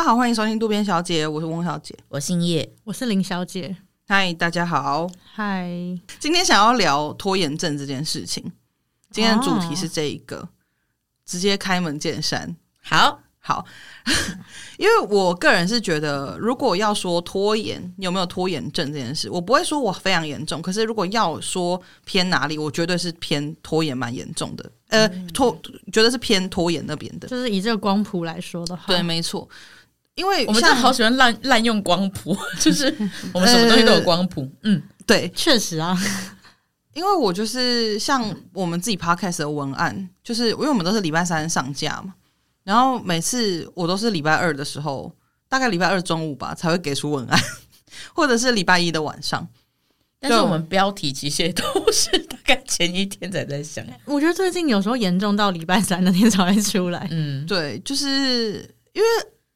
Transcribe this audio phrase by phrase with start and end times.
[0.00, 3.76] 大家好，欢迎收听渡边小姐，我是翁小姐，我姓叶，我是林小姐。
[4.08, 5.68] 嗨，大家好，嗨。
[6.18, 8.42] 今天想要聊拖延症这件事情，
[9.10, 10.48] 今天的主题是这一个，哦、
[11.26, 12.56] 直接开门见山。
[12.82, 13.20] 好。
[13.42, 13.64] 好，
[14.76, 20.60] 因为我个人是觉得，如果要说拖延有没有拖延症这件事，我不会说我非常严重。
[20.60, 24.72] 可是如果要说偏哪里，我绝对是偏拖延蛮严重的。
[24.88, 25.58] 呃，拖
[25.90, 27.28] 觉得是偏拖延那边的。
[27.28, 29.48] 就是以这个光谱来说的话，对，没错。
[30.20, 32.94] 因为我们真的好喜欢滥滥用光谱， 就是
[33.32, 34.42] 我们什么东西都有光谱。
[34.42, 35.96] 呃、嗯，对，确实啊。
[36.92, 42.12] 因为我就是像我们自己 podcast 的文案，就是因为我们都是礼拜三上架嘛。
[42.64, 45.10] 然后每次我都是礼拜二的时候，
[45.48, 47.40] 大概礼拜二中午吧，才会给出文案，
[48.12, 49.48] 或者是礼拜一的晚上。
[50.18, 53.82] 但是我们标题其实也都是大概前一天才在想。
[54.04, 57.08] 我觉得最近有时候严重到礼拜三那天才会出来。
[57.10, 58.56] 嗯，对，就是
[58.92, 59.08] 因为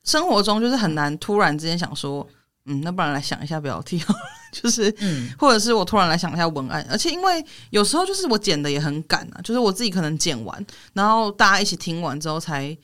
[0.05, 2.27] 生活中就是很难突然之间想说，
[2.66, 4.02] 嗯，那不然来想一下标题，
[4.52, 12.77] 就是，嗯，或者是我突然来想一下文案，而且因为有时候就是我剪的也很赶啊，就是我自己可能剪完，然后大家一起听完之后才。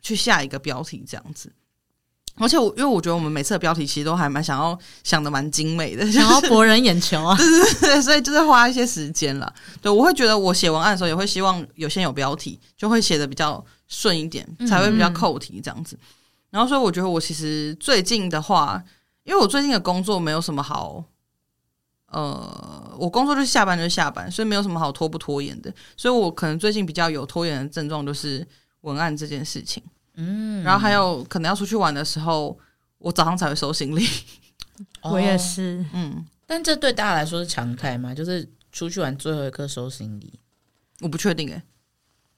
[0.00, 1.52] 去下一个标题这样子，
[2.36, 9.52] 而且我因为我觉得我们每次的标题其实都还蛮想要想的蛮精美的， 想要博人眼球啊， 对对对，所以就是花一些时间了。
[9.82, 15.96] 对，我会觉得我写文案的时候也会希望有先有标题，就会写的比较顺一点，才会比较扣题这样子。
[15.96, 16.17] 嗯嗯，
[16.50, 18.82] 然后所以我觉得我其实最近的话，
[19.24, 21.04] 因为我最近的工作没有什么好，
[22.06, 25.72] 呃，我工作就是下班就是下班，所以没有什么好拖不拖延的。
[25.96, 28.46] 所以我可能最近比较有拖延的症状就是。
[28.82, 29.82] 文案这件事情，
[30.14, 32.56] 嗯，然后还有可能要出去玩的时候，
[32.98, 34.06] 我早上才会收行李。
[35.02, 38.14] 我也是，嗯，但这对大家来说是常态嘛？
[38.14, 40.32] 就是出去玩最后一刻收行李？
[41.00, 41.60] 我不确定诶，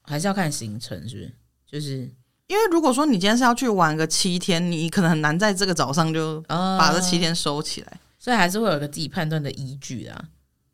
[0.00, 1.32] 还是要看行程，是不是？
[1.66, 2.10] 就是
[2.50, 10.25] 因为如果说你今天是要去玩个七天，你可能很难在这个早上就把这七天收起来，哦，所以还是会有一个自己判断的依据啊。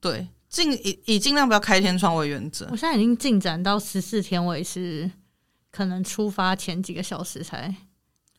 [0.01, 2.67] 对，尽以以尽量不要开天窗为原则。
[2.71, 5.11] 我现在已经进展到十四天，我也是。
[5.73, 7.75] 可能出发前几个小时才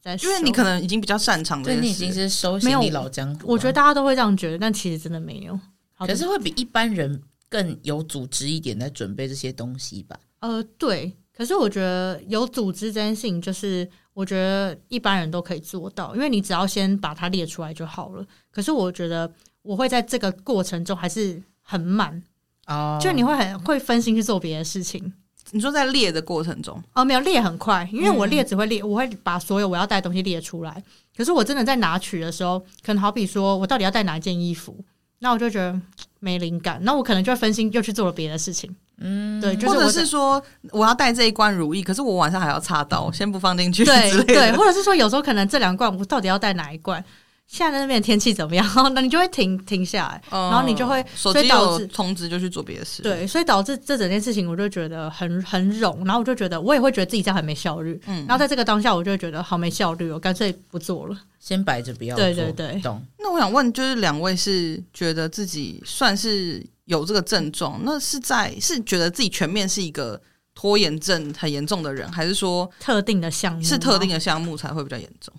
[0.01, 3.47] 在，因为你可能已经比较擅长，对，你已经是收行李老江湖。
[3.47, 5.59] 我觉得大家都会这样觉得，但其实真的没有。
[5.99, 10.19] 可是会比一般人更有组织一点，在准备这些东西吧？
[10.39, 11.15] 呃，对。
[11.37, 18.25] 可是我觉得有组织这件事情，就是我觉得一般人都可以做到，因为你只要先把它列出来就好了。
[18.51, 19.31] 可是我觉得
[19.61, 22.23] 我会在这个过程中还是很慢
[22.65, 25.13] 哦，就你会很会分心去做别的事情。
[25.51, 30.83] 你说在列的过程中哦，没有列很快，因为我列只会列，嗯、我会把所有我要带的东西列出来。
[31.15, 34.75] 可是我真的在拿取的时候，可能好比说我到底要带哪一件衣服，
[35.19, 35.79] 那我就觉得
[36.19, 38.75] 没灵感，那我可能就会分心，又去做了别的事情。
[38.99, 40.41] 嗯，对，就是、或者是说
[40.71, 43.85] 我要带这一罐如意，可是我晚上还要插刀，先不放进去。
[43.85, 47.03] 对对，或者是说有时候可能这两罐我到底要带哪一罐？
[47.49, 48.67] 现在那边天气怎么样？
[48.93, 53.01] 那你就会停停下来，嗯、然后你就会手机有充值就去做别的事。
[53.01, 57.97] 对，所以导致这整件事情，我就觉得很很冗，然后我就觉得我也会觉得自己这样很没效率。
[58.07, 62.25] 嗯，然后在这个当下，我就觉得好没效率，我干脆不做了，先摆着不要做。
[62.25, 63.01] 对对对，懂。
[63.17, 70.21] 那我想问，就是两位是觉得自己算是有这个症状，那是在是觉得自己全面是一个
[70.53, 75.33] 拖延症很严重的人，还是说特定的项目是特定的项目才会比较严重？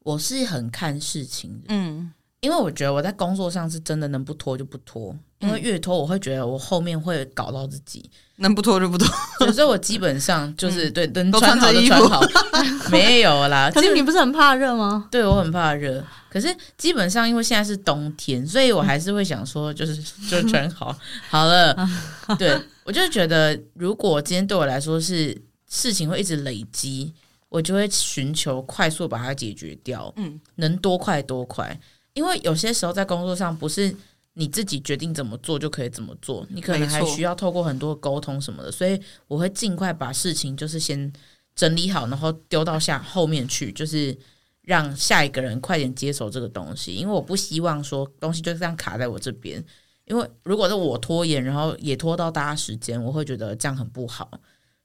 [0.00, 9.06] 我是很看事情的，嗯，因为我觉得我在工作上是真的能不拖就不拖，因为越拖我会觉得我后面会搞到自己，能不拖就不拖，
[9.52, 12.20] 所以我基本上就是对，能穿好就穿好，
[12.90, 13.70] 没有啦。
[13.72, 15.08] 可是你不是很怕热吗？
[15.10, 19.96] 对，我很怕热，可是基本上因为现在是冬天，所以我还是会想说，就是
[20.28, 20.96] 就穿好
[21.28, 21.76] 好了。
[22.38, 27.12] 对，我就觉得，如果今天对我来说是事情会一直累积。
[27.50, 31.80] 我就会寻求快速把它解决掉，嗯，能多快多快。
[32.12, 33.90] 因为有些时候在工作上，不是
[34.34, 38.70] 你自己决定怎么做就可以怎么做，你可能还需要透过很多沟通什么的。
[38.70, 41.12] 所以我会尽快把事情就是先
[41.54, 44.16] 整理好，然后丢到下后面去，就是
[44.62, 46.94] 让下一个人快点接手这个东西。
[46.94, 49.64] 因为我不希望说东西就这样卡在我这边，
[50.04, 54.30] 因为如果是我拖延，然后也拖到大家时间，我会觉得这样很不好。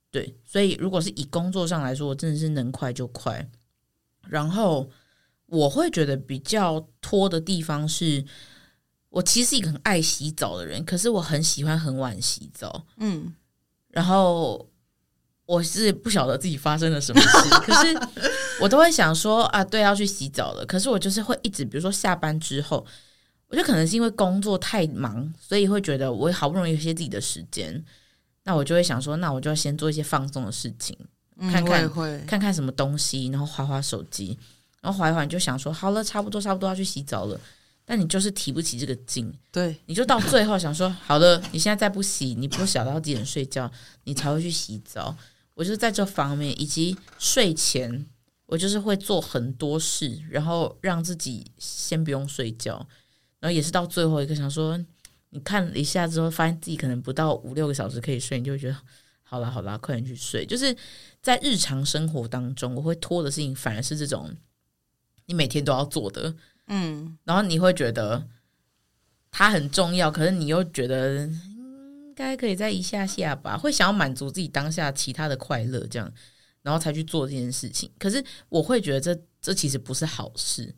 [0.10, 3.50] 对，所以如果是以工作上来说，我真的是能快就快。
[4.28, 4.90] 然后
[5.48, 8.24] 我会觉得比较拖的地方是，
[9.14, 12.84] 我其实是一个很爱洗澡的人，可是我很喜欢很晚洗澡。
[12.98, 13.32] 嗯，
[13.90, 14.68] 然后
[15.46, 17.96] 我是不晓得自己发生了什么事， 可是
[18.60, 20.66] 我都会想说啊，对，要去洗澡了。
[20.66, 22.84] 可是我就是会一直，比如说下班之后，
[23.50, 27.86] 我就可能是因为工作太忙，所以会觉得我好不容易有些自己的时间。
[28.46, 30.98] 那我就会想说，那我就要先做一些放松的事情，
[31.52, 34.36] 看看会看看什么东西，然后划划手机，
[34.82, 37.40] 然后划一划你就想说好了，差不多差不多要去洗澡了，
[37.86, 43.70] 但你就是提不起这个劲，对，你就到最后想说 好了，你现在再不洗，你不想到几点睡觉，
[44.06, 45.16] 你才会去洗澡。
[45.54, 48.06] 我就是在这方面，以及睡前，
[48.46, 52.88] 我就是会做很多事，然后让自己先不用睡觉，
[53.40, 54.80] 然后也是到最后一个想说，
[55.30, 58.78] 你看了一下之后，发现自己可能不到五六个小时可以睡，你就会觉得
[59.24, 60.46] 好啦好啦，快点去睡。
[60.46, 60.76] 就是
[61.22, 64.34] 在日常生活当中，我会拖的事情反而是这种
[65.26, 66.34] 你每天都要做的，
[66.68, 68.28] 嗯，然后你会觉得
[69.32, 71.30] 它很重要，可是你又觉得。
[72.14, 76.14] 应该可以在一下下吧，会想要满足自己当下其他的快乐，这样，
[76.62, 77.92] 然后才去做这件事情。
[77.98, 80.76] 可是我会觉得这这其实不是好事，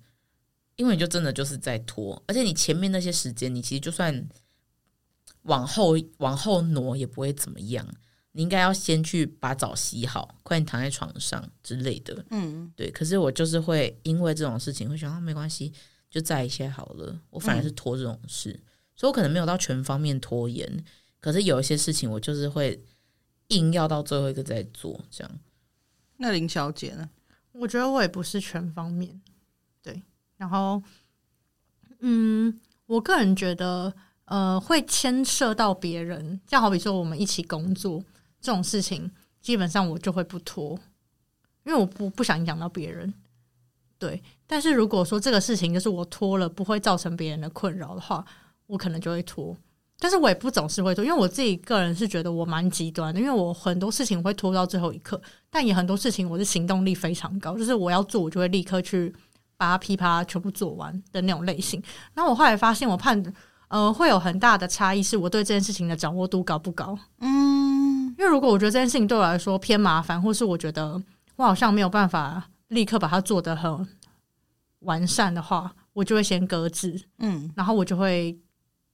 [0.77, 4.25] 因为你就真的就是在拖，而且你前面那些时间，你其实就算
[5.41, 7.85] 往后往后挪也不会怎么样。
[8.37, 12.25] 你应该要先去把澡洗好，快点躺在床上之类的。
[12.31, 12.91] 嗯，对。
[12.91, 15.71] 可是我就是会因为这种事情会想，啊，没关系，
[16.09, 17.17] 就在一些好了。
[17.29, 20.83] 我反而是拖这种事，嗯，所以我可能没有到全方面拖延。
[21.21, 22.83] 可是有一些事情，我就是会
[23.47, 25.39] 硬要到最后一个再做，这样。
[26.17, 27.09] 那林小姐呢？
[27.53, 29.21] 我觉得我也不是全方面，
[29.81, 30.03] 对。
[30.35, 30.83] 然后，
[31.99, 33.93] 嗯，我个人觉得，
[34.25, 38.03] 呃，会牵涉到别人，就好比说我们一起工作
[38.45, 39.09] 这种事情，
[39.41, 40.77] 基本上我就会不拖，
[41.63, 43.11] 因为我不不想影响到别人。
[43.97, 44.21] 对。
[44.45, 48.23] 但是如果说这个事情就是我拖了，不会造成别人的困扰的话，
[48.67, 49.57] 我可能就会拖。
[49.97, 55.19] 但是我也不总是会拖，因为我自己个人是觉得我蛮极端的，因为我很多事情会拖到最后一刻，
[55.49, 59.11] 但也很多事情我的行动力非常高，就是我要做我就会立刻去
[59.57, 61.81] 把它噼啪全部做完的那种类型。
[62.13, 63.33] 然后我后来发现，我判
[63.67, 66.97] 呃会有很大的差异，是我对这件事情的掌握度高不高？
[67.19, 71.01] 嗯，因为如果我觉得这件事情对我来说偏麻烦，或是我觉得
[71.35, 73.87] 我好像没有办法立刻把它做得很
[74.79, 76.99] 完善的话，我就会先搁置。
[77.19, 78.37] 嗯，然后我就会。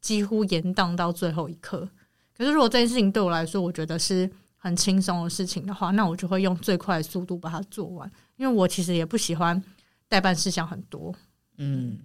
[0.01, 1.87] 几乎延宕到最后一刻。
[2.35, 4.27] 可是，如果这件事情对我来说，我觉得是
[4.57, 8.11] 很轻松的事情的话，那我就会用最快的速度把它做完。
[8.35, 9.63] 因为我其实也不喜欢
[10.07, 11.13] 代办事项很多。
[11.57, 11.99] 嗯，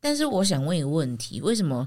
[0.00, 1.86] 但是我想问一个问题：为什么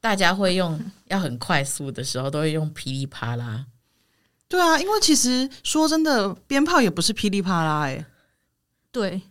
[0.00, 3.66] 大家会用要很快速的时候都会用噼里啪啦？
[4.48, 8.04] 对啊，因为其实说真的，鞭炮也不是噼里啪啦哎。
[8.90, 9.22] 对。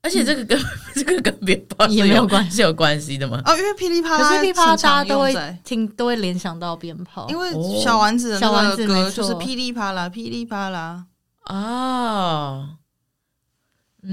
[0.00, 0.64] 而且这个跟、嗯、
[0.94, 3.42] 这个跟鞭炮也没有关系，是有关系的吗？
[3.44, 5.34] 哦，因为噼里啪啦，可是噼里啪啦大家都会
[5.64, 7.50] 听，都会联想到鞭炮，因为
[7.82, 11.04] 小丸子的那个歌就是噼里啪啦，噼里啪啦
[11.46, 12.76] 哦。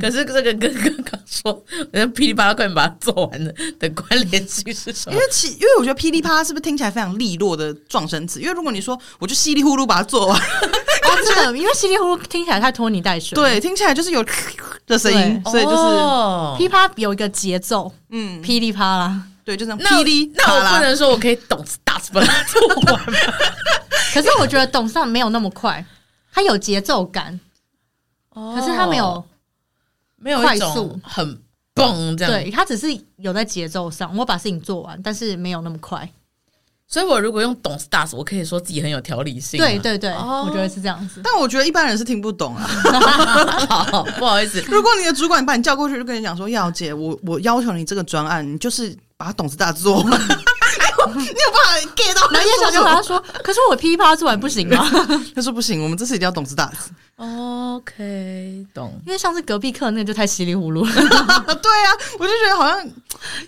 [0.01, 5.13] 可是这个跟刚刚说，人家噼里啪啦快点把它做完了的关联性是什么？
[5.13, 8.41] 因为其因为我觉得噼里啪啦是不是听起来非常利落的撞声词？
[8.41, 14.25] 因为如果你说我就稀里呼噜把它做完，哦，真的，因为稀里呼噜听起来太拖泥带水，对，听起来就是有
[14.87, 20.63] 的声音，所以就是噼里啪啦有一个节奏，嗯，噼里啪啦，对，就是噼里啪啦。
[20.63, 23.13] 那我不能说我可以懂打死把它做完吗？
[24.15, 25.85] 可是我觉得懂上没有那么快，
[26.33, 27.39] 它有节奏感，
[28.33, 29.23] 可是它没有。
[30.17, 31.41] 没有快速很
[31.73, 36.09] 蹦这样，对，他只是有在节奏上，我把事情做完，但是没有那么快。
[36.87, 39.59] 所以我如果用懂 stars，我可以说自己很有条理性。
[39.59, 41.19] 对对对，我觉得是这样子。
[41.23, 42.63] 但我觉得一般人是听不懂啊。
[43.67, 44.61] 好，不好意思。
[44.69, 50.35] 如果你的主管把你叫过去，就跟你讲说：“耀姐，我我要求你这个专案，你就是把它懂 stars 做完。”你
[51.07, 52.29] 有办法 get 到？
[52.31, 54.87] 然后叶小姐跟他说：“可是我噼里啪啦做完不行吗？”
[55.35, 56.71] 他说：“不行，我们这次一定要懂 stars。”
[57.17, 58.99] OK，懂。
[59.05, 60.91] 因为上次隔壁课那个就太稀里糊涂了。
[60.91, 62.85] 对啊，我就觉得好像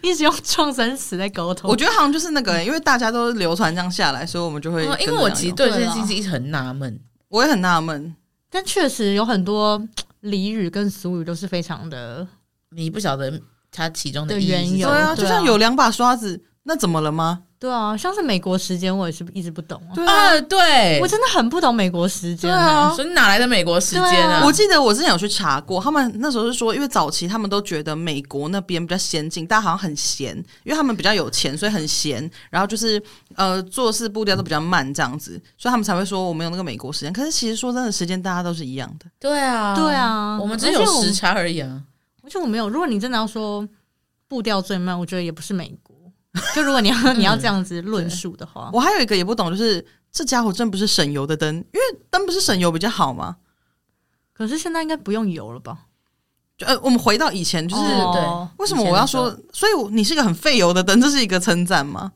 [0.02, 1.70] 一直用撞声词在沟通。
[1.70, 4.84] 我觉得好像就是那个、欸，因为大家都流传这样下来，所以我们就会。
[5.00, 7.00] 因为我其实对这件事情一直很纳闷，
[7.30, 8.16] 我也很纳闷。
[8.50, 9.78] 但确实有很多
[10.24, 12.26] 俚语跟俗语都是非常的，
[12.72, 14.88] 你不晓得它其中的原由。
[14.88, 17.44] 对啊，就像有两把刷子，那怎么了吗？
[17.60, 19.92] 对啊，像是美国时间，我也是一直不懂啊。
[19.96, 22.94] 对啊，对，我真的很不懂美国时间啊。
[22.94, 24.44] 所以哪来的美国时间啊？
[24.46, 32.30] 我记得我之前有去查过，他们那时候是说，因为早期他们都觉得美国那边比较先进，大家好像很闲，因为他们比较有钱，所以很闲。
[32.52, 33.02] 然后就是
[33.36, 37.12] 呃，做事步调都比较慢，这样子，所以他们才会说我们有那个美国时间。
[37.12, 39.08] 可是其实说真的，时间大家都是一样的。
[39.20, 41.82] 对啊，对啊，我们只有时差而已啊。
[42.24, 43.68] 而且我没有，如果你真的要说
[44.28, 45.87] 步调最慢，我觉得也不是美国。
[46.56, 53.38] 就如果你要你要这样子论述的话，我还有一个也不懂，就是这家伙真不是省油的灯，因为灯不是省油比较好吗？
[54.34, 55.86] 可是现在应该不用油了吧？
[56.58, 59.29] 就呃，我们回到以前，就是对，为什么我要说？
[59.53, 62.12] 所以你是个很费油的灯，这是一个称赞吗？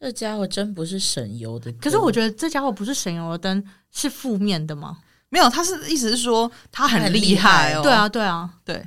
[0.00, 1.72] 这家伙真不是省油的。
[1.72, 4.98] 可是我觉得这家伙不是省油的灯，是负面的吗？
[5.28, 7.82] 没有，他是意思是说他很厉害哦。
[7.82, 8.86] 对啊，对啊，对。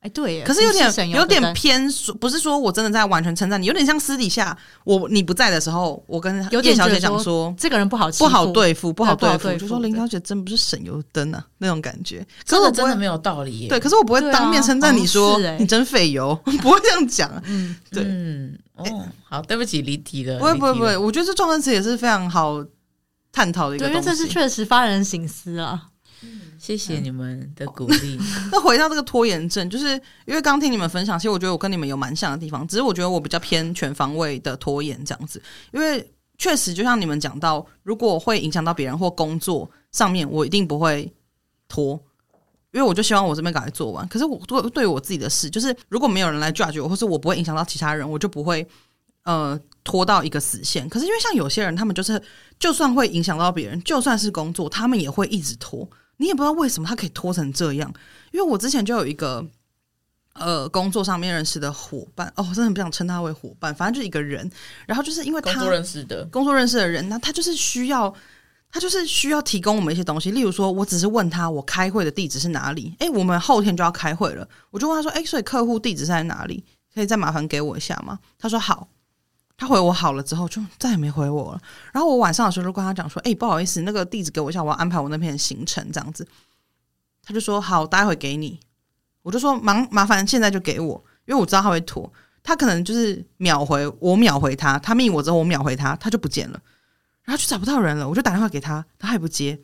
[0.00, 1.82] 哎，对，可是有点有点偏，
[2.20, 13.66] 不是说我真的在完全称赞你，有点像私底下我你不在的时候，我跟叶小姐讲说这个人不好不好对付，不好对付，就说林小姐真不是省油灯啊那种感觉，真的真的没有道理。
[13.66, 17.28] 对，可是我不会当面称赞你说你真费油， 不会这样讲。
[17.46, 20.38] 嗯，对，嗯，哦，好，对不起，离题了。
[20.38, 22.64] 不会不会不会，我觉得这状声词也是非常好
[23.32, 25.88] 探讨的一个因为这是确实发人省思啊。
[26.58, 28.18] 谢谢你们的鼓励。
[28.50, 29.92] 那回到这个拖延症，就是
[30.26, 35.40] 因为刚听你们分享，其实我觉得我跟你们有蛮像的地方，只是我觉得我比较偏全方位的拖延这样子。
[35.72, 36.04] 因为
[36.36, 41.12] 确实就像你们讲到，如果会影响到别人或工作上面，我一定不会
[41.68, 41.94] 拖，
[42.72, 44.06] 因为我就希望我这边赶快做完。
[44.08, 48.66] 可是我对对于我自己的事，就是如果没有人来 judge 我，或是我不会影响到其他人，我就不会
[49.24, 50.88] 呃拖到一个死线。
[50.88, 52.20] 可是因为像有些人，他们就是
[52.58, 55.88] 就算会影响到别人，就算是工作，他们也会一直拖。
[56.18, 57.92] 你也不知道为什么他可以拖成这样，
[58.30, 59.44] 因为我之前就有一个
[60.34, 64.48] 呃工作上面认识的伙伴哦，我真的不想称他为伙伴，反正就一个人，
[64.86, 68.14] 然后就是因为他工作认识的工作认识的人，那他就是需要
[68.70, 76.64] 他就是需要提供我们一些东西，例如说我只是问他我开会的地址是哪里，诶，我们后天就要开会了，我就问他说，诶，所以客户地址在哪里？
[76.94, 78.18] 可以再麻烦给我一下吗？
[78.38, 78.88] 他说好。
[79.60, 81.60] 他回我好了之后，就再也没回我了。
[81.92, 86.24] 然后我晚上的时候就跟他讲说：“哎、欸，不好意思，那个地址给我一下，我要安排我那边的行程这样子。”
[87.26, 88.60] 他就说：“好，待会给你。”
[89.22, 92.10] 我就说：“忙麻烦现在就给我，因为我知道他会拖。
[92.40, 94.78] 他可能就是秒回我，秒回他。
[94.78, 96.60] 他密我之后，我秒回他，他就不见了，
[97.24, 98.08] 然后就找不到人了。
[98.08, 99.58] 我就打电话给他，他还不接。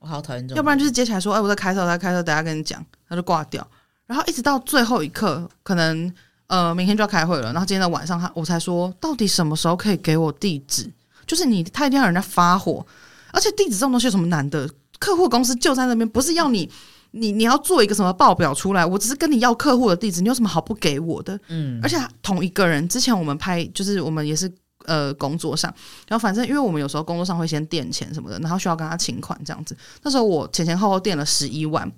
[0.00, 0.56] 我好讨厌这种。
[0.56, 3.64] 要不然就是接起来说：‘哎，我在开车，我在开车，等下跟你讲。’他就挂掉。
[4.06, 6.12] 然后一直到最后一刻，可能。
[6.48, 10.88] 呃，明天就要开会了，然后今天的晚上他我才说，到底什么时候可以给我地址？
[11.26, 12.86] 就是你，他一定要人家发火，
[13.32, 14.70] 而且地址这种东西有什么难的？
[14.98, 16.70] 客户公司就在那边，不是要你，
[17.10, 18.86] 你你要做一个什么报表出来？
[18.86, 21.38] 我只是跟你要客户的地址，你有什么好不给我的？
[21.48, 24.50] 嗯，而且同一个人，之前我们拍，就是我们也是
[24.84, 25.68] 呃工作上，
[26.06, 31.90] 然后反正因为我们有时候工作上会先垫钱什么的，然后需要跟他请款这样子，那时候我前前后后垫了十一万。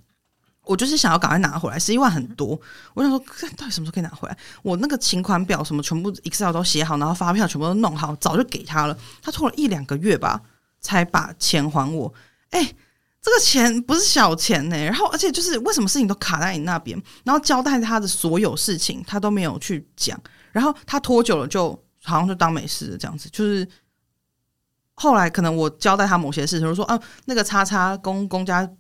[0.69, 2.49] 我就是想要赶快拿回来，十一万很多。
[2.93, 3.19] 我想说，
[3.57, 4.37] 到底什么时候可以拿回来？
[4.63, 8.97] 我那个请款表什么全部 Excel 都写好，然后发票全部都弄好，早就给他了。
[9.23, 10.43] 他拖了一两个月吧，
[10.79, 12.13] 才把钱还我。
[12.51, 12.63] 哎，
[13.23, 20.21] 这个钱不是小钱呢、然后，而且就是为什么事情都卡在你那边，然后交代他的所有事情，他都没有去讲。
[20.53, 21.71] 然后他拖久了，就
[22.05, 23.31] 好像就当没事了这样子。
[23.31, 23.67] 就是
[24.93, 28.71] 后来可能我交代他某些事情，就说啊，那个叉叉公公家。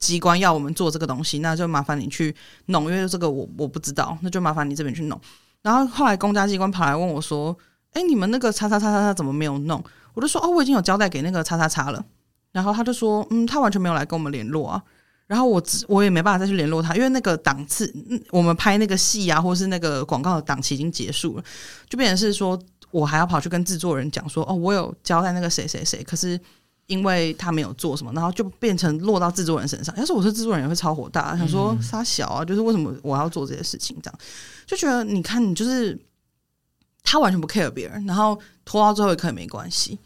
[0.00, 2.34] 机关要我们做这个东西，那就麻烦你去
[2.66, 5.20] 弄，因为这个我我不知道，那就麻烦你这边去弄。
[5.62, 7.56] 然后后来公家机关跑来问我说
[7.92, 9.82] ：“哎，你们那个叉叉叉叉叉怎么没有弄？”
[10.14, 12.02] 我就说：“哦，我已经有交代给那个叉叉叉了。”
[12.50, 14.82] 然后他就说：“嗯，他完全没有来跟我们联络啊。”
[15.28, 17.94] 然后我只我也没办法再去联络他，因为那个档次，
[18.30, 21.44] 我们拍那个戏啊，或是那个广告的档期已经结束了，
[21.90, 22.58] 就变成是说
[22.90, 26.40] 我还要跑去跟制作人讲说：“哦，我有交代那个谁谁谁。”可是。
[26.90, 29.96] 因为他没有做什么，然后就变成落到制作人身上。
[29.96, 33.96] 要是我是制作人，也会超火大，想说杀小啊，就是为什么我要做这些事情？
[34.02, 34.18] 这样
[34.66, 35.96] 就觉得你看，你就是
[37.04, 39.98] 他完全不 care 别人，然后拖到最后一刻也没关系。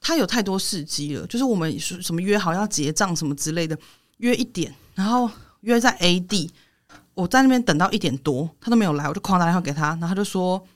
[0.00, 3.78] 他有太多事机了，就是我们什么约好要结账什么之类的，
[4.16, 5.30] 约一点，然后
[5.60, 6.50] 约在 A 地，
[7.12, 10.66] 我在那边等到一点多，他都没有来，我就狂打电话给他，然后他就说：“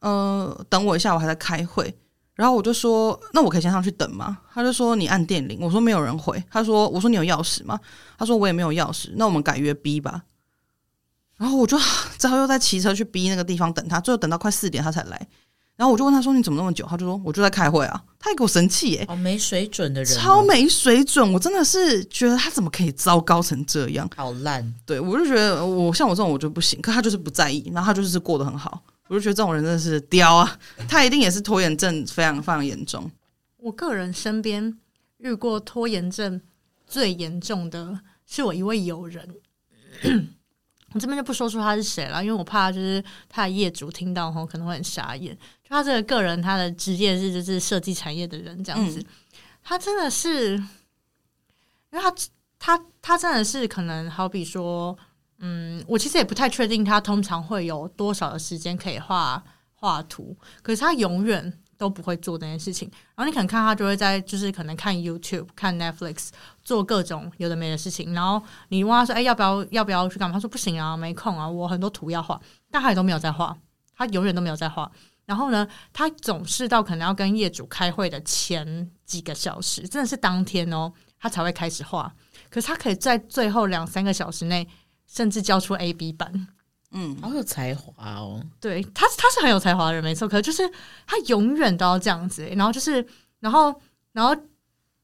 [0.00, 1.96] 呃，等我一下，我还在开会。”
[2.36, 4.36] 然后我就说，那我可以先上去等吗？
[4.52, 5.58] 他就说你按电铃。
[5.60, 6.40] 我说没有人回。
[6.50, 7.80] 他说，我说你有钥匙吗？
[8.18, 9.08] 他说我也没有钥匙。
[9.16, 10.22] 那我们改约 B 吧。
[11.38, 11.78] 然后我就
[12.18, 15.26] 之后又在骑车去 B 那个地方等他，最后等到快四点他才来。
[15.76, 16.86] 然后我就问他说你怎么那么久？
[16.86, 18.02] 他就说我就在开会啊。
[18.18, 21.32] 他也给我生气耶，好没水准的人，超没水准。
[21.32, 24.74] 我真的是觉得他怎么可以糟糕成这样，好烂。
[24.84, 28.82] 对，我就觉得我像我这种我就不行，可他就是不在意，然后他就是过得很好。
[29.08, 30.58] 我就觉得这种人真的是刁啊！
[30.88, 33.08] 他一定也是拖延症非常非常严重。
[33.58, 34.76] 我个人身边
[35.18, 36.40] 遇过拖延症
[36.86, 39.28] 最严重的是我一位友人，
[40.92, 45.32] 我这边就不说出他是谁了，因为我怕就是他的业主听到后可能会很傻眼。
[45.62, 49.06] 就他这个个人，他的职业是就是设计产业的人这样子，嗯、
[49.62, 52.12] 他真的是，因为他
[52.58, 54.98] 他他真的是可能好比说。
[55.38, 59.42] 嗯，我其实也不太确定他通常会有多少的时间可以画
[59.74, 62.90] 画图，可是他永远都不会做这件事情。
[63.14, 66.28] 然后你可能看他就会在，就是可能看 YouTube、看 Netflix，
[66.62, 68.14] 做各种有的没的事情。
[68.14, 72.40] 然后你问他说：“哎，要不要要不要去干嘛？”他说：“不行啊，没空啊，我很多图要画。”
[72.70, 73.54] 但他也都没有在画，
[73.94, 74.90] 他永远都没有在画。
[75.26, 82.10] 然后呢，他总是到可能要跟业主开会的前几个小时，真的是当天哦，他才会开始画。
[82.48, 84.66] 可是他可以在最后两三个小时内，
[85.06, 86.48] 甚至交出 A B 版。
[86.92, 88.42] 嗯，好有才华哦。
[88.60, 90.28] 对，他他是很有才华的人，没错。
[90.28, 90.62] 可是就是
[91.06, 93.06] 他永远都要这样子，然后就是，
[93.40, 93.74] 然后
[94.12, 94.34] 然后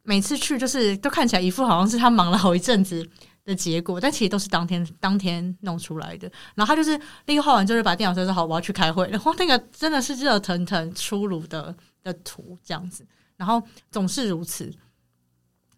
[0.02, 3.06] 每次去就是都看起来一副好像是他忙了好一阵子
[3.44, 6.30] 的结果，但其实都是当天当天弄出来的。
[6.54, 9.06] 然后他就是立刻画完之后，把电脑收拾好，我要去开会。
[9.08, 13.04] 然后那个真的是热腾腾出炉的的图这样子，
[13.36, 14.72] 然后总是如此。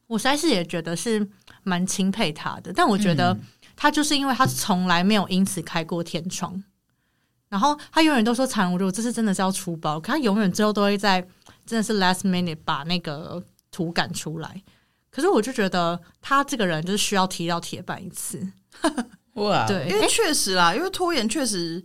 [0.06, 1.26] 我实在是也觉得是
[1.62, 3.36] 蛮钦佩他的，但我觉得
[3.76, 6.62] 他就是因为他从来没有因此开过天窗，
[7.48, 11.20] 然后他永远都说惨无路，这次真的是要出包，可他永远最后都会在
[11.66, 14.62] 真的是 last minute 把那个图赶出来。
[15.10, 18.44] 可是我就觉得他这个人就是需要提到铁板一次，
[19.34, 19.64] 哇！
[19.64, 21.80] 对，因为确实啦，因为拖延确实，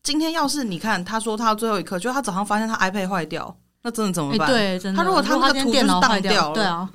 [0.00, 4.48] 今天要是你看他说他最后一刻，就他早上发现他 iPad 坏掉，那真的怎么办？
[4.48, 4.96] 对，真的。
[4.96, 6.88] 他如果他那个图就是当掉了，对啊，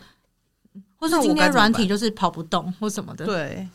[0.95, 3.67] 或是今天软体就是跑不动或什么的，对。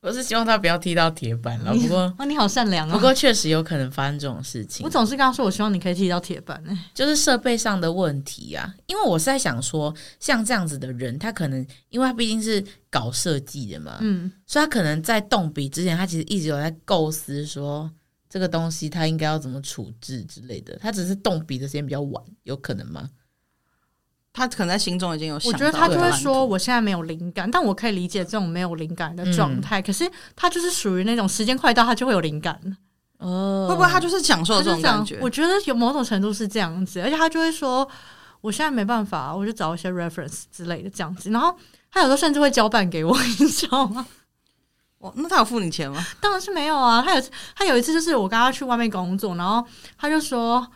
[0.00, 2.92] 我是希望他不要踢到铁板了， 不过哇，你好善良啊！
[2.94, 4.84] 不过确实有可能发生这种事情。
[4.84, 8.74] 我总是跟他说，我希望你可以踢到铁板呢，就是设备上的问题啊。
[8.84, 17.90] 因为我是在想说，像这样子的人，他可能因为他毕竟是搞设计的嘛，嗯，所以他可能在动笔之前，他其实一直有在构思说
[18.28, 20.76] 这个东西他应该要怎么处置之类的。
[20.82, 23.08] 他只是动笔的时间比较晚，有可能吗？
[24.36, 29.80] 他可能在心中已经有我觉得他就会说我现在没有灵感，但我可以理解这种没有灵感的状态。
[29.80, 32.60] 嗯、可是他就是属于那种时间快到他就会有灵感
[33.18, 35.18] 哦，会不会他就是享受这种感觉？
[35.22, 37.88] 我觉得有某种程度是这样子，而且他就会说
[38.40, 41.30] 我现在没办法，我就找一些 reference 之类的这样子。
[41.30, 41.56] 然后
[41.92, 44.04] 他有时候甚至会交办给我，你知道吗？
[44.98, 46.04] 哇，那他有付你钱吗？
[46.20, 47.00] 当然是没有啊。
[47.06, 47.22] 他有
[47.54, 49.64] 他有一次就是我跟他去外面工作，然后
[49.96, 50.66] 他就说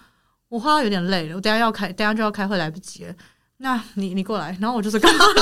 [0.48, 3.14] 我画到有点累了，我等下要开，等下就要开会，来不及了。
[3.60, 5.24] 那你你过来，然后我就是干嘛，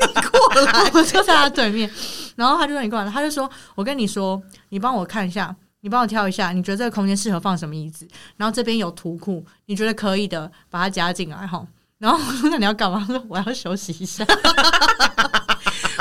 [0.00, 1.88] 你过来，我就在他对面，
[2.34, 8.06] 然后他就说你过来，他就说我跟你说，你帮我看一下，你帮我挑一下，你觉得这个空间适合放什么椅子？
[8.36, 11.64] 然后这边有图库，你觉得可以的，把它加进来哈。
[11.98, 13.04] 然后我说那你要干嘛？
[13.06, 14.24] 他说我要休息一下。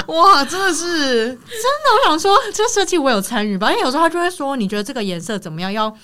[0.08, 5.72] 哇，真的是真的，我想说这设计我有参与吧，因为有时候他就会说，你觉得这个颜色怎么样？
[5.72, 5.96] 要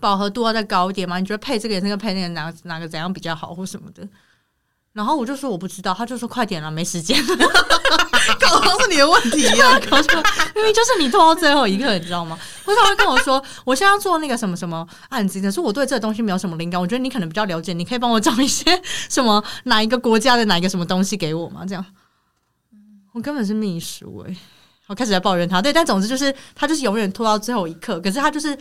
[0.00, 1.18] 饱和度要再高一点吗？
[1.18, 4.08] 你觉得配这个颜色跟配那个哪哪个怎样比较好，或什么的？
[4.92, 7.36] 然后我就说我不知道，他就说快点了，没时间了，
[8.40, 10.22] 搞的是你的问题呀，搞错，
[10.56, 12.36] 因为就是你拖到最后一刻，你知道吗？
[12.66, 18.64] 为什么会跟我说我现在要做那个什么什么案子，可是我对这个东西没有什么灵感，我觉得你可能比较了解，你可以帮我找一些
[19.08, 21.64] 什么哪一个国家的哪一个什么东西给我吗？
[21.64, 21.84] 这样，
[23.12, 24.36] 我根本是秘书哎、欸，
[24.88, 28.58] 我开始在抱怨他，对，但总之就是他就是永远拖到最后一刻，可是他就是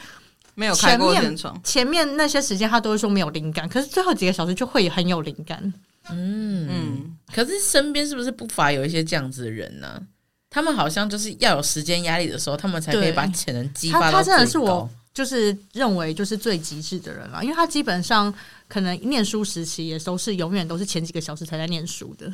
[0.54, 5.74] 没有开过天窗，前面那些时间他都会说没有灵感，可是最后几个小时就会很有灵感。
[6.12, 10.02] 嗯嗯，可是身边是不是不乏有一些这样子的人呢？
[10.50, 14.00] 他们好像就是要有时间压力的时候，他们才可以把潜能激发。
[14.00, 18.34] 他，他真的是我就是认为就是最极致的人了，因为他基本上
[18.68, 22.32] 可能念书时期也都是永远都是前几个小时才在念书的。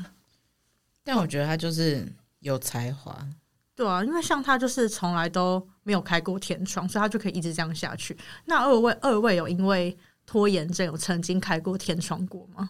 [1.03, 2.07] 但我觉得他就是
[2.39, 3.27] 有才华，
[3.75, 8.15] 对啊，因为像他就是从来都没有开过天窗，所以他就可以一直这样下去。
[8.45, 12.69] 那二位二位有因为拖延症有曾经开过天窗过吗？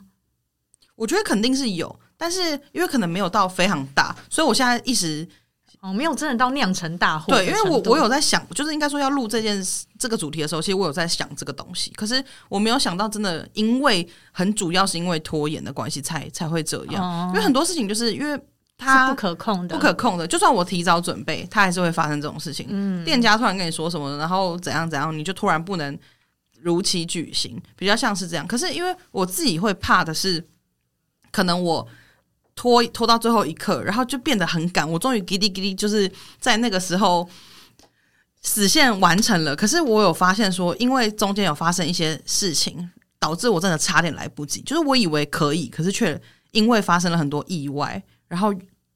[0.96, 5.28] 我觉得肯定是有，但是因为可能没有到非常大，所以我现在一时
[5.82, 7.34] 哦，没有真的到酿成大祸。
[7.34, 17.04] 对，因为我我有在想，就是应该说要录这件事这个主题的时候，其实我有在想这个东西，可是我没有想到真的，因为很主要是因为拖延的关系才才会这样。
[17.04, 18.40] 哦，因为很多事情就是因为
[18.78, 22.68] 它不可控的，不可控的，就算我提早准备，它还是会发生这种事情。
[22.70, 26.00] 嗯，店家突然跟你说什么，然后怎样怎样，你就突然不能
[26.62, 28.48] 如期举行，比较像是这样。
[28.48, 30.48] 可是因为我自己会怕的是。
[31.34, 31.86] 可能我
[32.56, 34.90] 拖拖到最后一刻，然后就变得很赶。
[34.90, 37.28] 我终于叽哩叽哩，就是在那个时候
[38.44, 39.56] 死线完成了。
[39.56, 44.62] 可是我有发现说，因为中间有发生一些事情，导致我真的差点来不及。
[44.62, 48.54] 就是我以为可以，可是却因为发生了很多意外，然后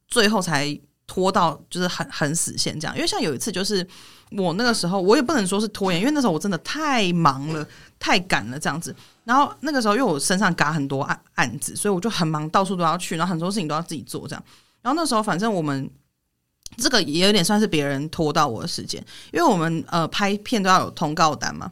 [0.08, 2.96] 最后才拖到就是很很死线这样。
[2.96, 3.86] 因为像有一次，就是
[4.32, 7.66] 我那个时候我也不能说是拖延，因为那时候我真的太忙了，
[7.98, 8.96] 太赶了这样子。
[9.24, 14.44] 然后那个时候，因为我身上嘎很多案案子，所以我就很忙，到处都要去，然后很多事情都要自己做，这样。
[14.82, 15.90] 然后那时候，反正我们
[16.78, 21.72] 这个也有点算是别人拖到我的时间，因为我们呃拍片都要有通告单嘛，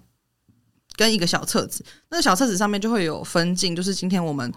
[0.96, 4.52] 跟一个小册子，那个小册子上面就会有分镜，就是今天我们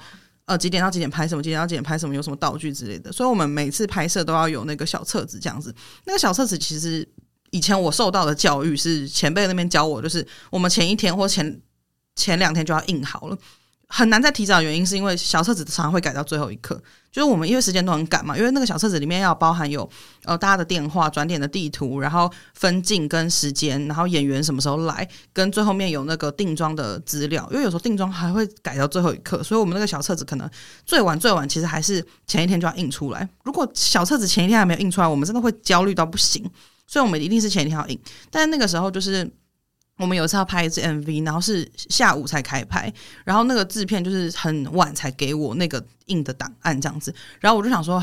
[0.48, 5.72] 呃几点到几点拍什么，几点到几点拍什么，有什么道具之类的，所以我们每次拍摄都要有那个小册子这样子。
[6.06, 7.06] 那个小册子其实
[7.50, 11.60] 以前我受到的教育是前辈那边教我，就是我们前一天或前
[12.16, 13.38] 前两天就要印好了。
[13.88, 19.88] 很难再提早原因是因为小册子常常会改到最后一刻，就是我们因为时间都很赶嘛，因为那个小册子里面要包含有
[20.24, 30.48] 呃大家的电话、转点的地图，然后分镜跟时间，然后演员什么时候来，跟最后面有那个定妆的资料，因为有时候定妆还会改到最后一刻，所以我们那个小册子可能
[30.84, 33.26] 最晚最晚其实还是前一天就要印出来。
[33.42, 36.44] 如果小册子前一天还没有印出来，我们真的会焦虑到不行，
[36.86, 37.98] 所以我们一定是前一天要印。
[38.30, 39.28] 但那个时候就是。
[39.98, 42.90] 我们有一次要拍一支 MV，然后是下午才开拍，
[43.24, 48.02] 然后那个制片就是很晚才给我那个印的档案这样子，然后我就想说，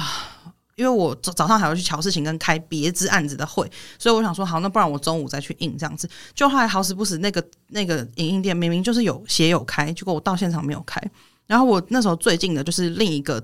[0.75, 6.07] 因为我早早上还要去乔事情跟开别支案子的会，所以我想说好，那不然我中午再去印这样子。
[6.33, 11.01] 就后来好死不死，那个那个影印店明明就是有写有开，结果我到现场没有开。
[11.47, 13.41] 然后我那时候最近的就是另一个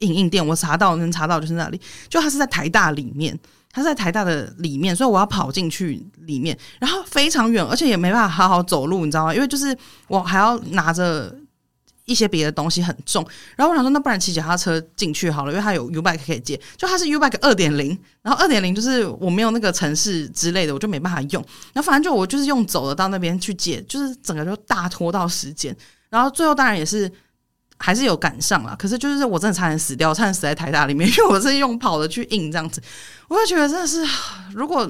[0.00, 3.38] 影印店，我查到能查到就是那里，就它是在台大里面。
[3.72, 9.34] 他在台大的里面，所以我要跑进去里面，然后非常远，而且也没办法好好走路，你知道吗？
[9.34, 9.76] 因为就是
[10.08, 11.32] 我还要拿着
[12.04, 13.24] 一些别的东西，很重。
[13.54, 16.60] 然后我想说，那不然骑脚踏车进去好了，因为它有 U bike 可以借。
[16.76, 21.40] 就它是 U bike 二点零，然后二点零就是我没有那个城市之类的，我就没办法用。
[21.72, 25.76] 然后反正就我就是用走的到那边去借，就是整个就大拖到时间。
[26.08, 27.10] 然后最后当然也是。
[27.82, 32.80] 还是有赶上了，可是就是我真的差点死掉，差点死在台大里面， 因为我是用跑的去印这样子，
[33.26, 34.04] 我就觉得真的是，
[34.54, 34.88] 如果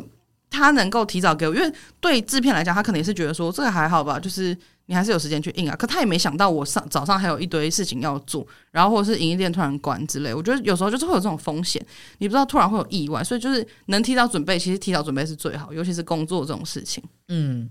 [0.51, 11.81] 他能够提早给我，因为对制片来讲，他可能也是觉得说这个还好吧，就是你还是有时间去印啊，可他也没想到我上早上还有一堆事情要做，然后或者是营业店突然关之类，我觉得有时候就是会有这种风险，
[12.19, 17.71] 你不知道突然会有意外，所以就是能提早准备，其实提早准备是最好，尤其是工作这种事情，嗯。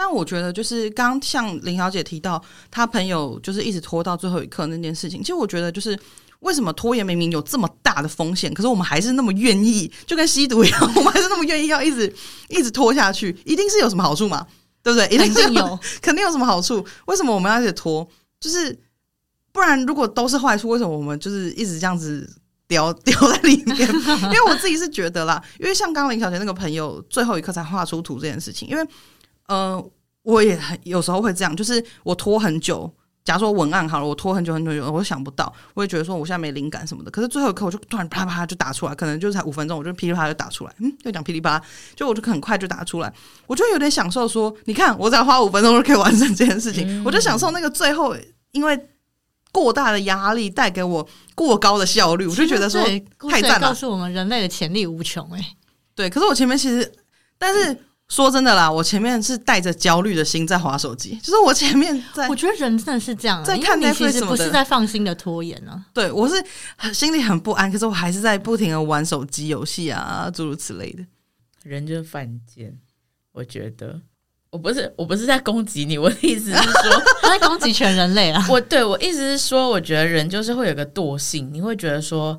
[0.00, 5.20] 但我觉得，就是刚刚像林小姐提到，她朋友就是一直拖到最后一刻那件事情。
[5.20, 5.98] 其实我觉得，就是
[6.38, 12.14] 为什么拖延明明有这么大的风险，可是我们还是那么愿意，就跟吸毒一样， 我们还是那么愿意要一直
[12.48, 14.46] 一直拖下去，一定是有什么好处嘛？
[14.84, 15.08] 对不对？
[15.08, 16.86] 一定是有，肯定有什么好处。
[17.06, 18.08] 为什么我们要一直拖？
[18.38, 18.78] 就是
[19.50, 22.24] 不然，如果都是坏处，为什么我们就是一直这样子
[22.68, 23.76] 叼叼在里面？
[23.76, 28.88] 因为我自己是觉得啦，因为像刚刚林小姐那个朋友，最后一刻才画出图这件事情，因为。
[29.48, 29.84] 呃，
[30.22, 32.90] 我也很有时候会这样，就是我拖很久。
[33.24, 37.10] 假如说文案好了，我拖很久很久，我都想不到，我也觉得说我现在没灵感什么的。
[37.10, 40.74] 可是最后一刻，我就突然啪啪就打出来，可能就才五分钟，我就噼里啪啦就打出来。
[40.78, 41.62] 嗯，就讲噼里啪啦，
[41.94, 43.12] 就我就很快就打出来，
[43.46, 48.16] 我就有点享受说，你看我只要花五分钟就可以完成这件事情，嗯、我就享受那个最后，
[48.52, 48.88] 因为
[49.52, 52.80] 过大的压力带给我过高的效率，我就觉得说
[53.28, 53.68] 太赞了。
[53.68, 55.56] 告诉我们人类的潜力无穷哎、欸，
[55.94, 56.08] 对。
[56.08, 56.90] 可是我前面其实，
[57.36, 57.76] 但是。
[58.08, 62.26] 嗯说真的啦，我前面是带着焦虑的心在划手机，就是我前面在。
[62.28, 65.84] 我觉得人真的是这样，在看你其实不是在放心的拖延呢、啊。
[65.92, 66.42] 对，我是
[66.94, 71.04] 心里很不安，可是我还是在不停的玩手机游戏啊，诸如此类的。
[71.62, 72.74] 人就是犯贱，
[73.32, 74.00] 我觉得
[74.50, 78.44] 我不是我不是在攻击你，我的意思是说 在攻击全人类啊。
[78.48, 82.38] 我对我意思是说，我觉得人就是会有个惰性，你会觉得说。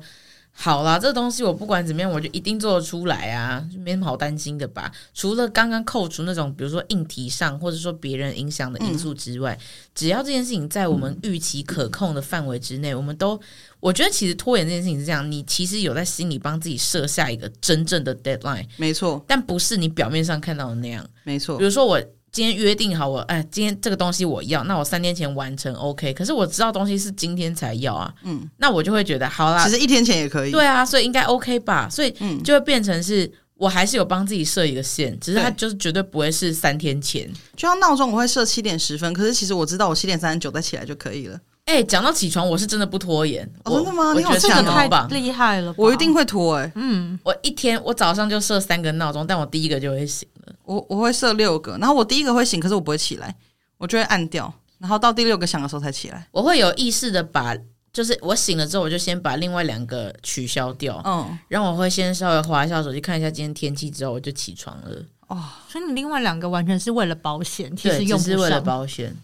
[0.62, 4.92] 好啦，这东西我不管怎么样，我就一定做得出来啊，就没什么好担心的吧。
[5.14, 13.40] 除了刚刚扣除那种，比如说硬题上或者说别人影响的因素之外，嗯、只要这件事情在我们预期可控的范围之内，嗯、我们都，
[13.80, 21.56] 我觉得其实拖延这件事情是这样，你其实有在心里帮自己设下一个真正的 deadline，没错，但不是你表面上看到的那样，没错。
[21.56, 21.98] 比如说我。
[22.32, 26.12] 今天约定好我，哎，今天这个东西我要，那我三天前完成，OK。
[26.14, 32.14] 可是我知道东西是今天才要啊，嗯，那我就会觉得好啦，其实一天前也可以，对啊，所以应该 OK 吧，所以
[32.44, 37.28] 就会变成是我还是有帮自己设一个线，只是它就是绝对不会是三天前。
[37.56, 41.38] 就像闹钟我会设七点十分，可是其实我知道我七点三十九再起来就可以了。
[41.70, 44.12] 哎、欸，讲到起床，我是真的不拖延，哦、真的吗？
[44.12, 50.52] 你好强，太厉害了，我一定会拖哎、欸，嗯，我一天我早上就设三个闹钟，但我第一个就会醒了。
[50.64, 53.32] 我我会设六个，然后我第一个会醒，可是我不会起来，
[53.78, 56.26] 我就会按掉，然后到第六个响的时候才起来。
[56.32, 57.56] 我会有意识的把，
[57.92, 65.04] 就是我醒了之后，我就先把另外两个取消掉，嗯，然后我会先稍微划一下手机，看一下今天天气之后，我就起床了。
[65.28, 69.16] 哦，所以你另外两个完全是为了保险，其实用是为了保险。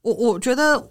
[0.00, 0.88] 我我觉得，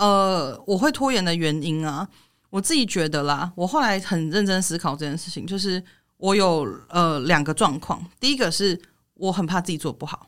[0.00, 2.08] 呃，我会拖延的原因啊，
[2.50, 5.80] 我自己觉得啦，我后来很认真思考这件事情，就是
[6.16, 8.80] 我有呃两个状况，第一个是。
[9.20, 10.26] 我很怕自己做不好，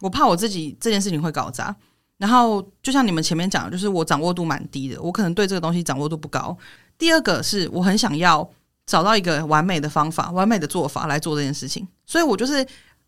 [0.00, 1.74] 我怕我自己这件事情会搞砸。
[2.18, 6.56] 然后就像你们前面讲的，就是我掌握度蛮低的，我可能对这个东西掌握度不高。
[6.96, 8.48] 第二个是我很想要
[8.86, 12.64] 找到一个完美的方法、完美的做法来做这件事情，所以我就是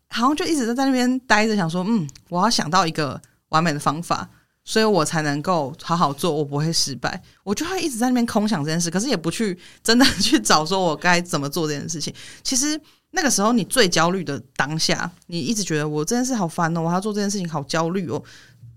[0.09, 4.29] 好像就一直在在那边待着，想说，嗯，我要想到一个完美的方法，
[4.65, 7.23] 所以我才能够好好做，我不会失败。
[7.45, 12.13] 我就会一直在那边空想这件事，可是也不去真的去找说我该怎么做这件事情。
[12.43, 12.77] 其实。
[13.11, 18.21] 那个时候你最焦虑的当下，你一直觉得我这件事好烦哦，我要做这件事情好焦虑哦。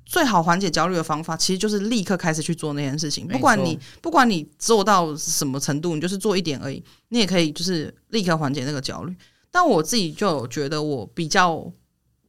[0.06, 3.26] 最好缓解焦虑的方法，其实就是立刻开始去做那件事情。
[3.26, 9.16] 不管你不管你做到什么程度，你就是做一点而已，你也可以就是立刻缓解那个焦虑。
[9.50, 11.68] 但我自己就觉得，我比较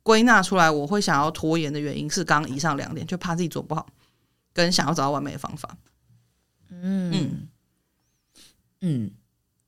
[0.04, 3.88] 归纳出来，我会想要拖延的原因是刚刚以上两点，就怕自己做不好，
[4.54, 5.78] 跟想要找到完美的方法。
[6.70, 7.48] 嗯嗯
[8.82, 9.12] 嗯。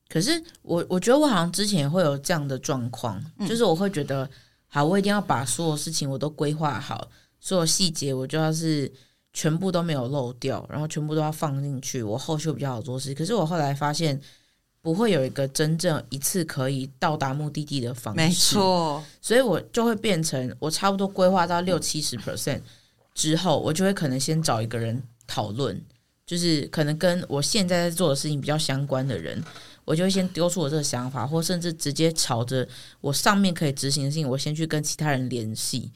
[0.07, 4.29] 可是我我觉得我好像之前也会有这样的状况，嗯、就是我会觉得，
[4.67, 8.91] 好，我一定要把所有事情我都规划好，所有细节我就要是
[9.31, 13.13] 全部都没有漏掉，然后全部都要放进去，我后续比较好做事。
[13.13, 14.19] 可是我后来发现，
[14.81, 19.03] 不会有一个真正一次可以到达目的地的方式，没错。
[19.21, 22.61] 所以我就会变成，我差不多规划到六七十 percent
[23.13, 25.79] 之后，我就会可能先找一个人讨论，
[26.25, 29.43] 就是可能跟我现在在做的事情比较相关的人。
[29.83, 32.65] 我就会先丢出我这个想法，或甚至直接朝着
[33.01, 35.91] 我上面可以执行的事情，我先去跟其他人联系，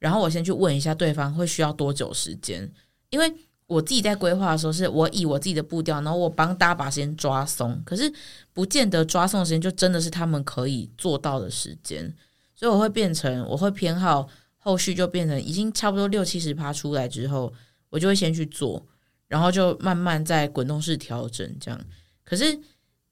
[0.00, 2.68] 然后我先去问一下对方会需要多久时间。
[3.10, 3.32] 因为
[3.68, 8.12] 我自己在规划的时候，是我以我自己的步调，然后我帮大家把时间抓松，可是
[8.52, 12.12] 不见得抓松的时间就真的是他们可以做到的时间，
[12.56, 17.52] 所以我会变成我会偏好后续就变成已经差不多六七十趴出来之后，
[17.90, 18.84] 我就会先去做，
[19.28, 21.80] 然后就慢慢在滚动式调整这样。
[22.24, 22.58] 可是。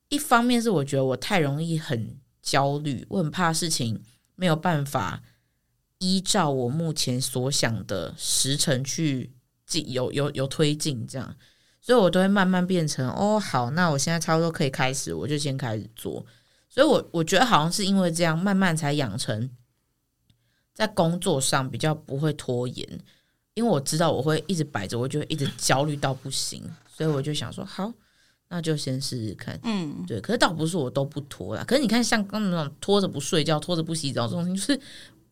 [0.08, 4.00] 一方面是我觉得我太容易很焦虑，我很怕事情
[4.36, 5.20] 没有办法
[5.98, 9.32] 依照我目前所想的时程去
[9.66, 11.36] 进有有有推进这样，
[11.80, 16.24] 所以我都会慢慢变成哦好，那我现在差不多可以开始，我就先开始做。
[16.68, 19.50] 所以我我觉得好像是因为这样，慢慢才养成
[20.72, 22.86] 在工作上比较不会拖延，
[23.54, 27.92] 因为我知道我会一直摆着，我就会一直焦虑到不行，所以我就想说好。
[28.48, 30.20] 那就先试试看，嗯，对。
[30.20, 34.80] 可是倒不是我都不拖啦，可是你看，像刚刚那种拖着不睡觉、拖着不洗澡这种东西，就是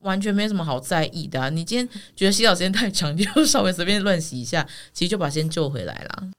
[0.05, 1.51] 完全没什么好在意的。
[1.51, 6.31] 你今天觉得洗澡时间太长，你就稍微随便乱洗一下，其实就把时间救回来了。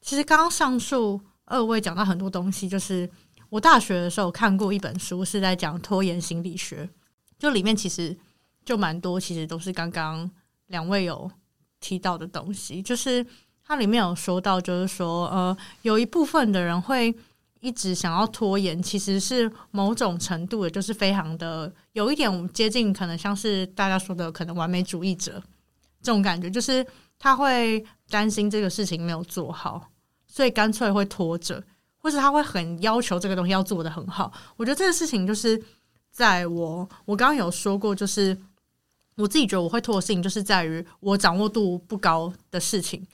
[0.00, 3.08] 其实刚刚上述二位讲到很多东西，就是
[3.48, 6.88] 我大学的时候看过一本书，是在讲拖延心理学，
[7.38, 8.16] 就里面其实
[8.64, 10.30] 就蛮多，其实都是刚刚
[10.66, 11.30] 两位有
[11.80, 13.26] 提到的东西，就是。
[13.66, 17.10] 它里面有说到，就是说，呃，有一部分的人会
[17.64, 25.42] 一直想要拖延，其实是某种程度的，就是非常的有一点接近，可能像是大家说的可能完美主义者
[26.02, 26.86] 这种感觉，就是
[27.18, 29.88] 他会担心这个事情没有做好，
[30.26, 31.64] 所以干脆会拖着，
[31.96, 34.30] 或是他会很要求这个东西要做得很好。
[34.58, 35.58] 我觉得这个事情就是
[36.10, 38.36] 在我我刚刚有说过，就是
[39.16, 43.06] 我自己觉得我会拖的事情，就是在于我掌握度不高的事情。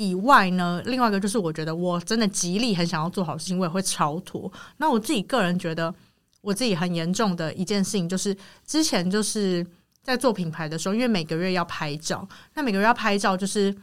[0.00, 4.50] 以外呢，另外一个就是我觉得我真的极力很想要做好事情，我也会超脱。
[4.78, 5.94] 那我自己个人觉得，
[6.40, 8.34] 我自己很严重的一件事情就是，
[8.66, 9.66] 之前就是
[10.02, 13.76] 在做品牌的时候，因为每个月要拍照，那每个月要拍照，就是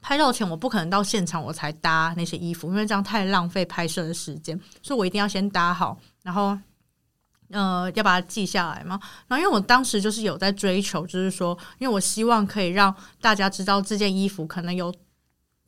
[0.00, 6.58] 拍照前我不可能到现场我才搭那些衣服，因为这样太浪费拍摄的时间，所以我一定要先搭好，然后。
[7.50, 8.98] 呃，要把它记下来嘛。
[9.26, 14.94] 然后，因为我当时就是有在追求，就是说，因为我希望可以让大家知道这件衣服可能有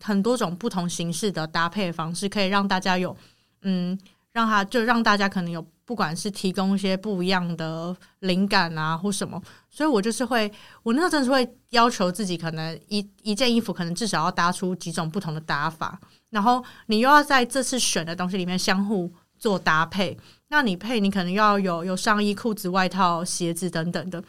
[0.00, 3.16] 很多种不同形式的搭配方式，可以让大家有，
[3.62, 3.98] 嗯，
[4.32, 9.42] 让他就让大家可能有，不管是提供一些不一样的灵感啊，或什么。
[9.68, 10.50] 所以我就是会，
[10.82, 15.98] 我那时候真的是会要求自己，可能一一件衣服可能至少要搭出几种不同的搭法，
[16.30, 20.16] 然后你又要在这次选的东西里面相互做搭配。
[20.52, 24.22] 那你配，你可能要有有上衣、裤子、外套、鞋子等等的。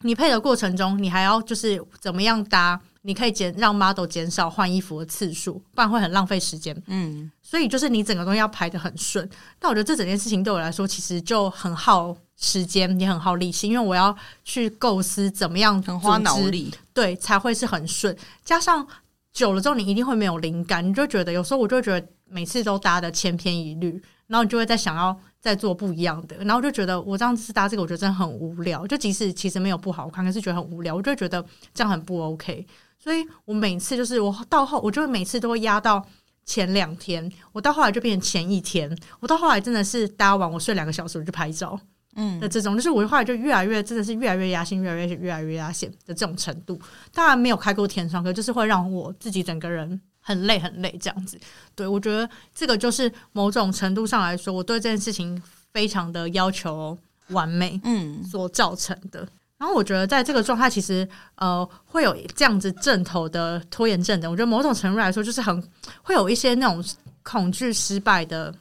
[0.00, 2.80] 你配的过程中，你还要就是怎么样搭？
[3.02, 6.74] 你可以减让 model 减少换衣服的次数，不然会很浪费时间。
[6.86, 9.28] 嗯，所以就是你整个东西要排的很顺。
[9.58, 18.16] 但我觉得这整件事情对我来说，其实就很耗时间，也很耗力气，因为我要去构思怎么样很花脑力，对，才会是很顺。
[18.46, 18.86] 加上
[19.30, 24.02] 久了之后，你一定会没有灵感，你就觉得有时候我就觉得每次都搭的千篇一律。
[24.32, 28.86] 然后你就会在想要再做不一样的，然后我就觉得我这样子搭这个，我觉得真的很无聊。
[28.86, 32.66] 就即使其实没有不好看，可是觉得很无聊，我就觉得这样很不 OK。
[32.98, 36.02] 所以我每次就是我到后，我就每次都会压到
[36.46, 38.90] 前两天，我到后来就变成前一天，
[39.20, 41.78] 我到后来真的是搭完我睡两个小时我就拍照，
[42.16, 46.80] 嗯，的这种，就是我后来就越来越真的是越来越压线，越来越越来越压线的这种程度。
[47.12, 50.00] 当然没有开过天窗，可就是会让我自己整个人。
[50.24, 51.38] 很累很累，这样子，
[51.74, 56.96] 对，我觉得这个就是某种程度上来说，我对这件事情非常的要求
[57.28, 59.20] 完美，嗯，所造成的。
[59.22, 64.30] 嗯、然后我觉得在这个状态，其实呃会有这样子阵头的拖延症的。
[64.30, 65.62] 我觉得某种程度来说，就是很
[66.02, 66.84] 会有一些那种
[67.24, 68.54] 恐惧失败的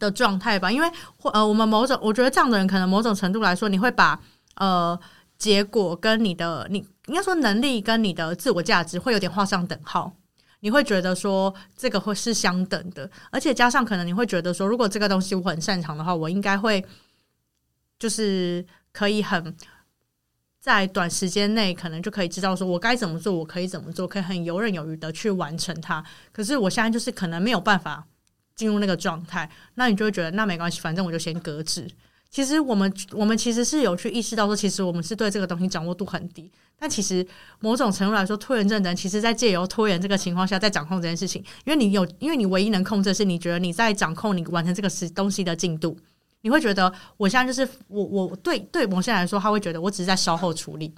[0.00, 0.70] 的状态吧。
[0.70, 4.18] 因为或呃，我们某种我觉得这样的人，可能某种程度来说，你会把
[4.56, 4.98] 呃
[5.38, 10.12] 结果跟你的你应该说能力跟你的自我价值会有点画上等号。
[10.64, 16.84] 你会觉得说这个会是相等的，而且加上可能你会觉得说，如果这个东西我很擅长的话，我应该会
[17.98, 19.52] 就是可以很
[20.60, 26.02] 在短时间内可能就可以知道说我该怎么做，我可以怎么做，可以很游刃有余的去完成它。
[26.30, 28.06] 可是我现在就是可能没有办法
[28.54, 31.90] 进入那个状态，那你就会觉得那没关系，反正我就先搁置。
[32.32, 36.50] 其实我们我们其实是有去意识到说，其实我们是对这个东西掌握度很低。
[36.78, 37.24] 但其实
[37.60, 41.44] 某种程度来说，拖延症的人其实在借由拖延这个情况下，在掌控这件事情。
[41.66, 45.94] 因为你有，因为你唯一能控制是，你觉得你在掌控你完成这个事东西的进度。
[46.40, 50.92] 你会觉得我现在就是我我对对某些人来说，他会觉得我只是在稍后处理。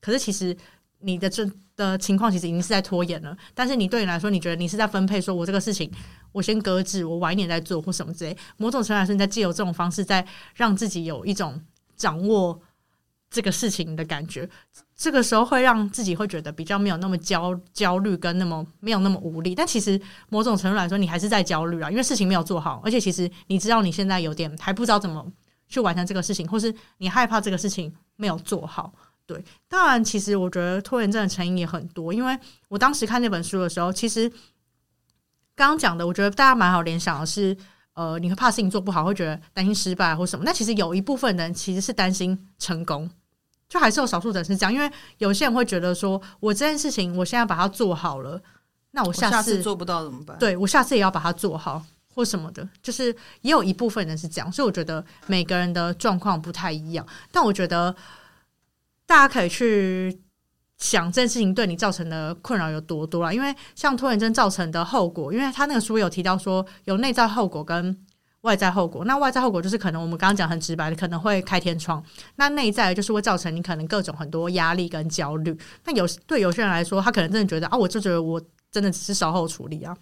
[0.00, 0.56] 可是其实
[1.00, 3.36] 你的这的情况其实已经是在拖延了。
[3.54, 5.90] 但是你对你来说，你觉得你是在分配，说我这个事情。
[6.32, 8.36] 我先搁置，我晚一点再做或什么之类。
[8.56, 11.60] 某种程度来说，你在借由这种方式，在让自己有一种
[11.96, 12.60] 掌握
[13.28, 14.48] 这个事情的感觉。
[14.94, 19.56] 这个时候会让自己会觉得比较没有那么焦焦虑，跟那么没有那么无力。
[19.56, 22.80] 但其实某种程度来说，你还是在焦虑啊，因为事情没有做好。
[22.84, 25.26] 而且其实你知道你现在有点还不知道怎么
[25.66, 28.92] 去完成这个事情，或是你害怕这个事情没有做好。
[29.34, 32.12] 对，当然，其实我觉得拖延症的成因也很多。
[32.12, 32.38] 因为
[32.68, 34.30] 我当时看那本书的时候，其实。
[35.56, 37.54] 刚刚讲的，我觉得大家蛮好联想的是，
[37.92, 40.42] 呃，你会怕事情做不好，会觉得担心失败或什么。
[40.42, 43.10] 那其实有一部分人其实是担心成功，
[43.68, 44.72] 就还是有少数人是这样。
[44.72, 48.40] 因为有些人会觉得说，我这件事情我现在把它做好了，
[48.92, 50.38] 那我下次，做不到怎么办？
[50.38, 52.66] 对，我下次也要把它做好或什么的。
[52.82, 57.06] 就是也有一部分人是这样，所以我觉得每个人的状况不太一样。
[57.30, 57.94] 但我觉得
[59.10, 60.22] 大家可以去。
[60.78, 63.30] 想这件事情对你造成的困扰有多多啊？
[63.30, 67.94] 因为像拖延症造成的后果，因为他那个书有提到说有内在后果跟
[68.40, 69.04] 外在后果。
[69.04, 72.02] 那外在后果就是可能我们刚刚讲很直白的，可能会开天窗。
[72.36, 75.54] 那内在就是会造成你可能各种很多压力跟焦虑。
[75.84, 78.40] 那有对有些人来说，他可能真的觉得啊，我就觉得我
[78.72, 79.94] 真的只是稍后处理啊，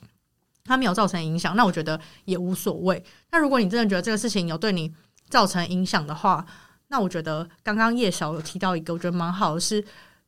[0.63, 3.03] 他没有造成影响，那我觉得也无所谓。
[3.33, 4.95] 那如果你真的觉得这个事情有对你
[5.29, 6.47] 造成影响的话，
[6.89, 9.85] 那我觉得刚刚叶晓有提到一个，我觉得蛮好的是。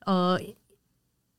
[0.06, 0.40] 呃，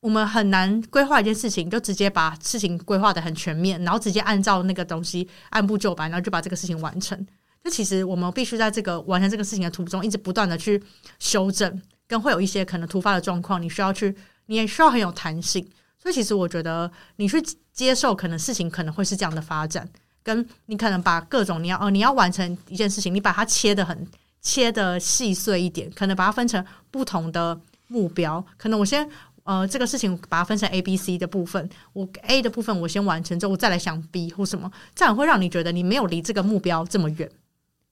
[0.02, 7.28] 我们很难规划一件事情，就直接把事情规划得很全面，然后直接按照那个东西按部就班，然后就把这个事情完成。
[7.64, 10.82] 那其实我们必须在这个完成这个事情的途中，一直不断的去
[11.18, 15.68] 修正，跟会有一些可能突发的状况，你需要去，你也需要很有弹性。
[15.98, 19.90] 所以其实我觉得，你去接受可能事情可能会是这样的发展，
[20.24, 24.08] 跟你可能把各种你要哦，你要完成一件事情，你把它切得很
[24.42, 27.60] 切的细碎一点，可能把它分成不同的。
[27.92, 29.06] 目标可能我先
[29.44, 37.30] 呃这个事情把它分成 A、B、C 的部分，我 A 的部分我先完成之后，我再来想 B 或什么，这样会让你觉得你没有离这个目标这么远，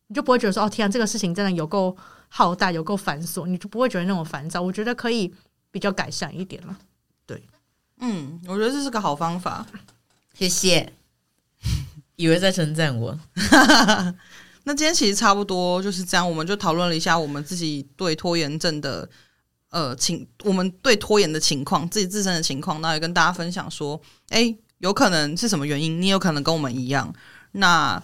[0.07, 1.97] 你就不会觉得说哦天啊，这个事情真的有够
[2.29, 4.61] 浩大，有够繁琐，你就不会觉得那种烦躁。
[4.61, 5.33] 我觉得可以
[5.69, 6.77] 比较改善一点了。
[7.25, 7.43] 对，
[7.99, 9.67] 嗯，我觉得这是个好方法，
[10.33, 10.93] 谢谢。
[12.15, 13.19] 以为在称赞我，
[14.69, 19.09] 那今天其实差不多就是这样，我们就讨论了一下我们自己对拖延症的。
[19.71, 25.99] 呃，情我们对拖延的情况，自己自身的情况，那也跟大家分享说，诶，有可能是什么原因？
[25.99, 27.11] 你有可能跟我们一样。
[27.53, 28.01] 那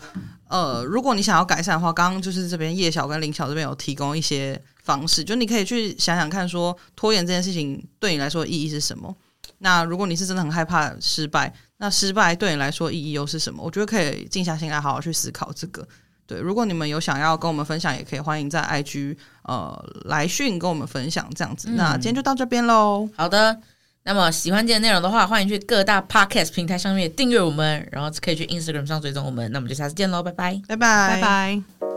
[0.48, 9.16] 呃，如果你想要改善的话，刚刚就是这边叶晓跟林晓这边有提供一些方式，就你可以去想想看，说拖延这件事情对你来说意义是什么？
[9.60, 13.64] 那如果你是真的很害怕失败，那失败对你来说意义又是什么？
[13.64, 15.88] 我觉得可以静下心来好好去思考这个。
[16.28, 21.70] 对，如果你们有想要跟我们分享，也可以欢迎在 IG 呃来讯跟我们分享这样子。
[21.70, 23.08] 嗯、那今天就到这边喽。
[23.16, 23.58] 好的，
[24.04, 29.52] 那么喜欢今天内容的话，欢迎去各大 Podcast 平台上面订阅我们，然后可以去 Instagram 上追踪我们。
[29.52, 31.95] 那我们就下次见喽，拜拜，拜拜，拜拜。